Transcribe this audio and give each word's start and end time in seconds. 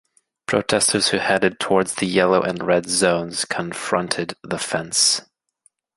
Protestors 0.47 1.09
who 1.09 1.17
headed 1.19 1.59
towards 1.59 1.93
the 1.93 2.07
yellow 2.07 2.41
and 2.41 2.65
red 2.65 2.89
zones 2.89 3.45
confronted 3.45 4.33
the 4.41 4.57
fence. 4.57 5.21